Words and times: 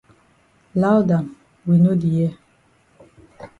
Loud 0.83 1.11
am 1.17 1.27
we 1.67 1.75
no 1.83 1.91
di 2.01 2.09
hear. 2.15 2.33